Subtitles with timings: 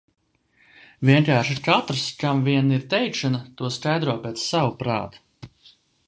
[1.09, 5.51] Vienkārši katrs, kam vien ir teikšana, to skaidro pēc sava prāta.